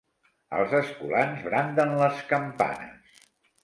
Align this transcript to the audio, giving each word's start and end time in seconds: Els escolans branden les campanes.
Els 0.59 0.73
escolans 0.77 1.45
branden 1.51 1.97
les 2.03 2.27
campanes. 2.35 3.19